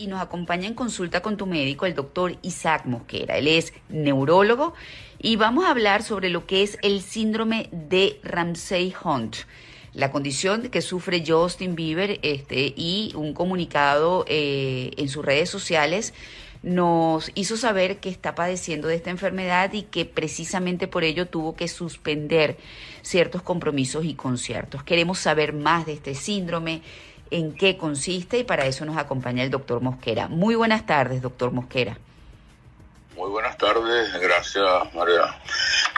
[0.00, 3.36] y nos acompaña en consulta con tu médico el doctor Isaac Mosquera.
[3.36, 4.74] Él es neurólogo
[5.18, 9.38] y vamos a hablar sobre lo que es el síndrome de Ramsey Hunt.
[9.94, 16.14] La condición que sufre Justin Bieber este, y un comunicado eh, en sus redes sociales
[16.62, 21.56] nos hizo saber que está padeciendo de esta enfermedad y que precisamente por ello tuvo
[21.56, 22.56] que suspender
[23.02, 24.84] ciertos compromisos y conciertos.
[24.84, 26.82] Queremos saber más de este síndrome,
[27.30, 30.28] en qué consiste y para eso nos acompaña el doctor Mosquera.
[30.28, 31.98] Muy buenas tardes, doctor Mosquera.
[33.16, 35.40] Muy buenas tardes, gracias María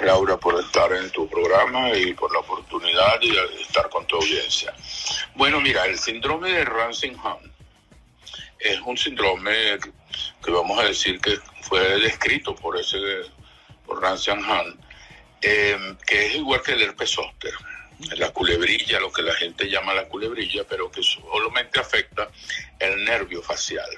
[0.00, 4.72] Laura por estar en tu programa y por la oportunidad de estar con tu audiencia.
[5.34, 7.52] Bueno, mira, el síndrome de Hunt
[8.58, 9.78] es un síndrome
[10.42, 12.98] que, vamos a decir que fue descrito por ese
[13.84, 14.80] por Hunt,
[15.42, 17.52] eh, que es igual que el herpes zóster
[18.16, 22.30] la culebrilla, lo que la gente llama la culebrilla, pero que solamente afecta
[22.78, 23.88] el nervio facial.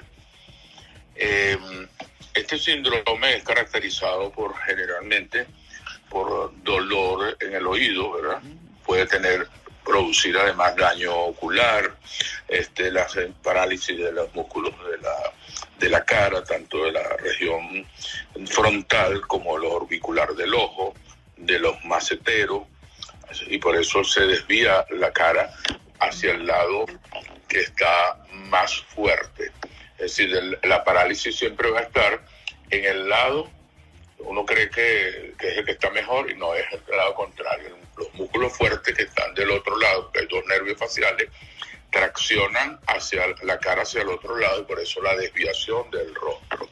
[1.15, 1.59] Eh,
[2.34, 5.46] este síndrome es caracterizado por generalmente
[6.09, 8.43] por dolor en el oído, ¿verdad?
[8.85, 9.49] Puede tener
[9.85, 11.96] producir además daño ocular,
[12.48, 13.07] este, la
[13.43, 15.32] parálisis de los músculos de la,
[15.79, 17.87] de la cara, tanto de la región
[18.46, 20.95] frontal como lo orbicular del ojo,
[21.37, 22.63] de los maceteros,
[23.47, 25.52] y por eso se desvía la cara
[26.01, 26.87] hacia el lado
[27.49, 29.52] que está más fuerte.
[29.99, 32.25] Es decir, la parálisis siempre va a estar
[32.71, 33.51] en el lado,
[34.19, 37.77] uno cree que, es el que está mejor y no es el lado contrario.
[37.97, 41.29] Los músculos fuertes que están del otro lado, que hay dos nervios faciales,
[41.91, 46.69] traccionan hacia la cara hacia el otro lado y por eso la desviación del rostro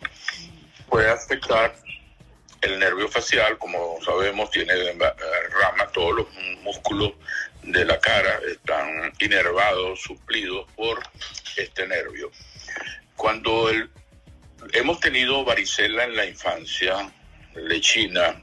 [0.88, 1.74] puede afectar
[2.62, 4.74] el nervio facial, como sabemos, tiene
[5.92, 6.26] todos los
[6.62, 7.12] músculos
[7.62, 11.00] de la cara están inervados, suplidos por
[11.56, 12.30] este nervio.
[13.16, 13.70] Cuando
[14.72, 17.12] hemos tenido varicela en la infancia,
[17.54, 18.42] lechina,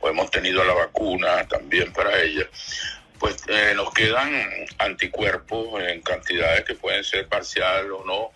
[0.00, 2.46] o hemos tenido la vacuna también para ella,
[3.18, 4.46] pues eh, nos quedan
[4.78, 8.32] anticuerpos en cantidades que pueden ser parcial o no,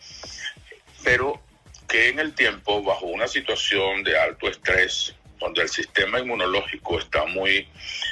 [1.02, 1.42] pero
[1.88, 7.24] que en el tiempo, bajo una situación de alto estrés, donde el sistema inmunológico está
[7.26, 7.66] muy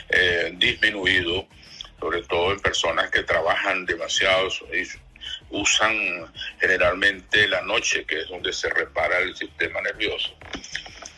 [0.08, 1.46] eh, disminuido,
[2.00, 4.86] sobre todo en personas que trabajan demasiado y
[5.50, 10.34] usan generalmente la noche, que es donde se repara el sistema nervioso.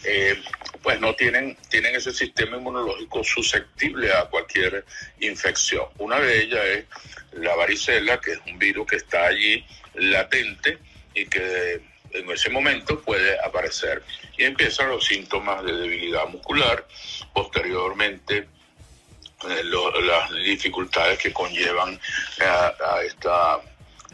[0.05, 0.41] Eh,
[0.83, 4.85] pues no tienen, tienen ese sistema inmunológico susceptible a cualquier
[5.21, 5.87] infección.
[5.99, 6.85] Una de ellas es
[7.33, 10.79] la varicela, que es un virus que está allí latente
[11.15, 11.83] y que
[12.13, 14.03] en ese momento puede aparecer
[14.37, 16.87] y empiezan los síntomas de debilidad muscular,
[17.33, 18.49] posteriormente
[19.49, 21.99] eh, las dificultades que conllevan
[22.41, 23.61] a, esta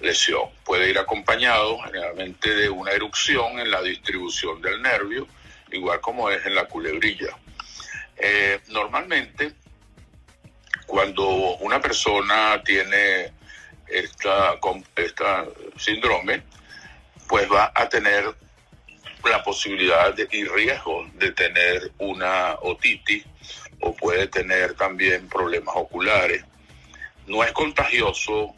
[0.00, 0.50] lesión.
[0.64, 5.26] Puede ir acompañado generalmente de una erupción en la distribución del nervio,
[5.72, 7.36] igual como es en la culebrilla.
[8.16, 9.54] Eh, normalmente,
[10.86, 13.32] cuando una persona tiene
[13.88, 14.54] esta,
[14.96, 15.44] esta
[15.76, 16.42] síndrome,
[17.28, 18.24] pues va a tener
[19.24, 23.24] la posibilidad de, y riesgo de tener una otitis
[23.80, 26.44] o puede tener también problemas oculares.
[27.26, 28.54] No es contagioso,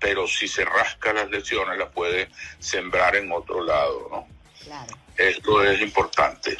[0.00, 4.26] pero si se rasca las lesiones las puede sembrar en otro lado, ¿no?
[4.64, 4.94] Claro.
[5.16, 6.56] Esto es importante.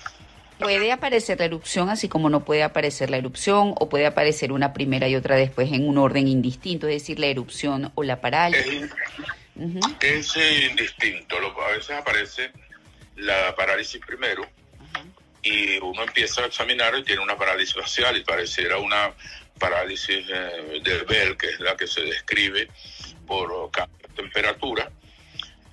[0.59, 4.73] Puede aparecer la erupción así como no puede aparecer la erupción o puede aparecer una
[4.73, 8.83] primera y otra después en un orden indistinto, es decir, la erupción o la parálisis.
[8.83, 8.91] Es
[10.71, 11.37] indistinto.
[11.37, 12.53] A veces aparece
[13.17, 14.49] la parálisis primero
[15.43, 19.13] y uno empieza a examinar y tiene una parálisis facial y pareciera una
[19.59, 22.69] parálisis eh, de Bell, que es la que se describe
[23.27, 24.91] por cambio de temperatura.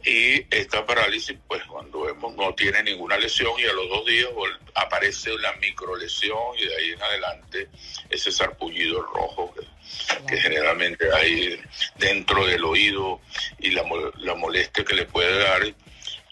[0.03, 4.29] Y esta parálisis, pues cuando vemos, no tiene ninguna lesión y a los dos días
[4.75, 7.69] aparece la microlesión y de ahí en adelante
[8.09, 9.61] ese sarpullido rojo que
[10.27, 11.59] que generalmente hay
[11.97, 13.21] dentro del oído
[13.59, 13.83] y la,
[14.17, 15.61] la molestia que le puede dar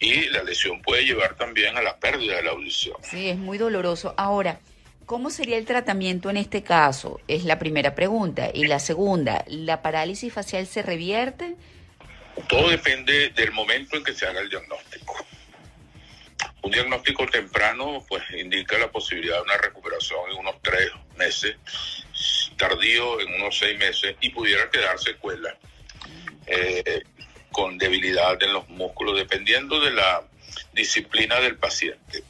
[0.04, 2.98] y la lesión puede llevar también a la pérdida de la audición.
[3.02, 4.14] Sí, es muy doloroso.
[4.18, 4.60] Ahora,
[5.06, 7.22] ¿cómo sería el tratamiento en este caso?
[7.28, 8.52] Es la primera pregunta.
[8.54, 11.56] Y la segunda, ¿la parálisis facial se revierte?
[12.50, 15.26] Todo depende del momento en que se haga el diagnóstico.
[16.64, 21.56] Un diagnóstico temprano pues indica la posibilidad de una recuperación en unos tres meses
[22.56, 25.56] tardío en unos seis meses y pudiera quedar secuela
[26.46, 27.04] eh,
[27.52, 30.24] con debilidad en los músculos, dependiendo de la
[30.74, 32.24] disciplina del paciente.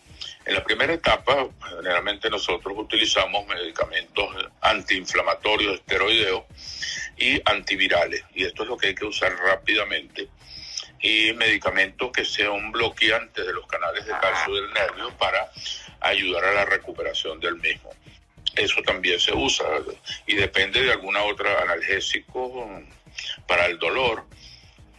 [0.46, 4.25] En la primera etapa, generalmente nosotros utilizamos medicamentos
[4.62, 6.44] antiinflamatorios, esteroideos
[7.18, 10.28] y antivirales, y esto es lo que hay que usar rápidamente.
[11.06, 15.52] y medicamento que sea un bloqueante de los canales de calcio del nervio para
[16.00, 17.90] ayudar a la recuperación del mismo.
[18.56, 19.66] Eso también se usa
[20.28, 22.82] y depende de alguna otra analgésico
[23.48, 24.26] para el dolor.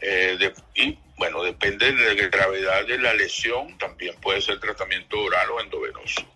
[0.00, 5.50] Eh, y bueno, depende de la gravedad de la lesión, también puede ser tratamiento oral
[5.50, 6.26] o endovenoso.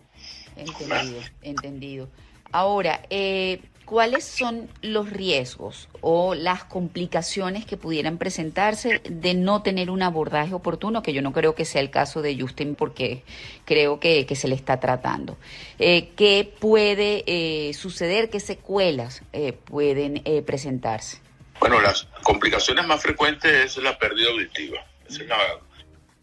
[0.57, 2.09] Entendido, entendido.
[2.53, 9.91] Ahora, eh, ¿cuáles son los riesgos o las complicaciones que pudieran presentarse de no tener
[9.91, 11.03] un abordaje oportuno?
[11.03, 13.23] Que yo no creo que sea el caso de Justin porque
[13.65, 15.37] creo que, se le está tratando.
[15.79, 18.31] Eh, ¿Qué puede eh, suceder?
[18.31, 21.19] ¿Qué secuelas eh, pueden presentarse?
[21.61, 24.79] Bueno, las complicaciones más frecuentes es la pérdida auditiva.
[25.09, 25.39] Es la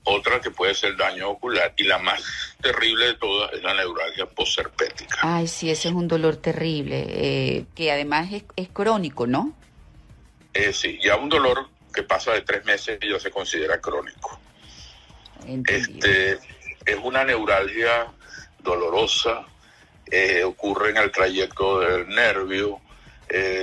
[0.05, 2.23] otra que puede ser daño ocular y la más
[2.61, 5.17] terrible de todas es la neuralgia postherpética.
[5.21, 9.53] Ay, sí, ese es un dolor terrible, eh, que además es, crónico, ¿no?
[10.53, 14.39] Eh, sí, ya un dolor que pasa de tres meses ya se considera crónico.
[15.67, 18.07] Este, es una neuralgia
[18.59, 19.45] dolorosa,
[20.11, 22.79] eh, ocurre en el trayecto del nervio,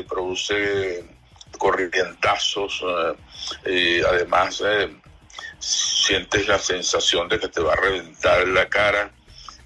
[0.08, 1.04] produce
[1.56, 2.84] corrientazos,
[3.64, 4.62] y además
[5.62, 9.10] sientes la sensación de que te va a reventar la cara.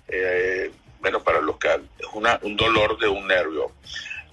[0.07, 0.71] Eh,
[1.01, 3.73] bueno, para los que es una, un dolor de un nervio.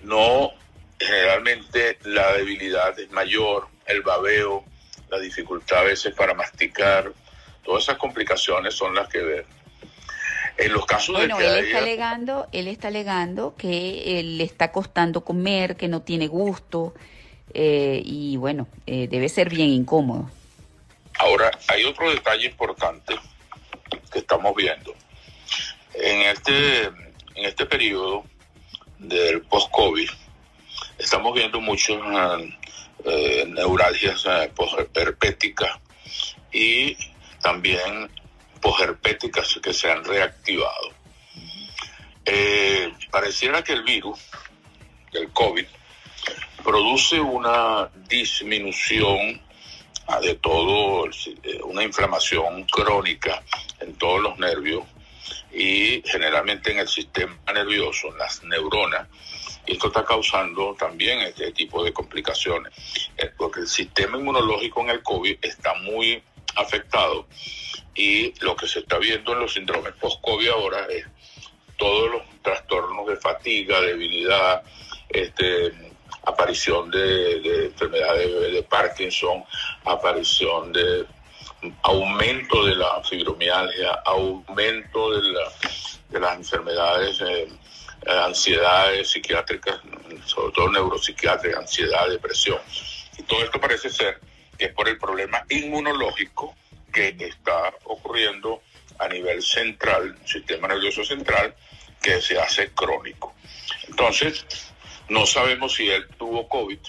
[0.01, 0.51] No,
[0.99, 4.65] generalmente la debilidad es mayor, el babeo,
[5.09, 7.11] la dificultad a veces para masticar,
[7.63, 9.45] todas esas complicaciones son las que ven.
[10.57, 14.71] En los casos de que él está alegando, él está alegando que eh, le está
[14.71, 16.93] costando comer, que no tiene gusto
[17.53, 20.29] eh, y bueno, debe ser bien incómodo.
[21.19, 23.15] Ahora, hay otro detalle importante
[24.11, 24.93] que estamos viendo.
[25.93, 28.23] En este, en este periodo
[28.97, 30.09] del post-COVID,
[30.97, 31.97] estamos viendo muchas
[33.05, 34.51] eh, neuralgias eh,
[36.51, 36.97] y
[37.41, 38.09] también
[38.61, 40.93] posherpéticas que se han reactivado.
[42.25, 44.19] Eh, pareciera que el virus,
[45.11, 45.65] el COVID,
[46.63, 49.41] produce una disminución
[50.21, 53.43] de todo, eh, una inflamación crónica
[53.79, 54.83] en todos los nervios
[55.51, 59.07] y generalmente en el sistema nervioso, en las neuronas,
[59.65, 62.73] y esto está causando también este tipo de complicaciones,
[63.17, 66.21] eh, porque el sistema inmunológico en el COVID está muy
[66.55, 67.27] afectado
[67.95, 71.05] y lo que se está viendo en los síndromes post-COVID ahora es
[71.77, 74.63] todos los trastornos de fatiga, debilidad,
[75.09, 75.71] este,
[76.25, 79.43] aparición de, enfermedades de, Parkinson,
[79.85, 81.05] aparición de
[81.83, 85.33] aumento de la fibromialgia, aumento de,
[86.09, 87.47] de las enfermedades, eh,
[88.05, 89.79] eh, ansiedades psiquiátricas,
[90.25, 92.59] sobre todo neuropsiquiátricas, ansiedad, depresión.
[93.17, 94.19] Y todo esto parece ser
[94.57, 96.55] que es por el problema inmunológico
[96.91, 98.61] que está ocurriendo
[98.99, 101.55] a nivel central, sistema nervioso central,
[102.01, 103.33] que se hace crónico.
[103.87, 104.45] Entonces,
[105.13, 106.79] no sabemos si él tuvo COVID.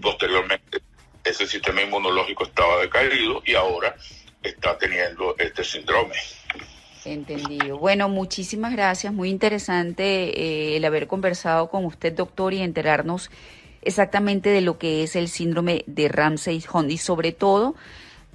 [0.00, 0.82] Posteriormente,
[1.22, 3.94] ese sistema inmunológico estaba decaído y ahora
[4.42, 6.14] está teniendo este síndrome.
[7.04, 7.78] Entendido.
[7.78, 9.12] Bueno, muchísimas gracias.
[9.12, 13.30] Muy interesante eh, el haber conversado con usted, doctor, y enterarnos
[13.82, 17.76] exactamente de lo que es el síndrome de Ramsay-Hunt y sobre todo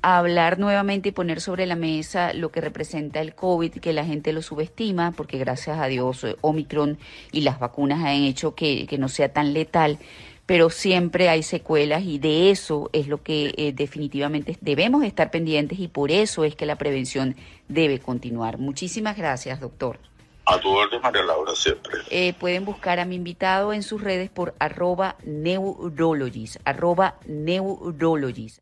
[0.01, 4.33] hablar nuevamente y poner sobre la mesa lo que representa el COVID, que la gente
[4.33, 6.97] lo subestima, porque gracias a Dios eh, Omicron
[7.31, 9.99] y las vacunas han hecho que, no sea tan letal,
[10.45, 15.79] pero siempre hay secuelas y de eso es lo que eh, definitivamente debemos estar pendientes
[15.79, 17.35] y por eso es que la prevención
[17.67, 18.57] debe continuar.
[18.57, 19.99] Muchísimas gracias, doctor.
[20.45, 21.93] A tu orden, María Laura, siempre.
[22.09, 28.59] Eh, pueden buscar a mi invitado en sus redes por arroba neurologist, arroba neurologist.